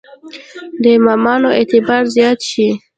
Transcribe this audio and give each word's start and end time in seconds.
د 0.81 0.83
امامانو 0.97 1.49
اعتبار 1.57 2.03
زیات 2.15 2.39
شي. 2.49 2.67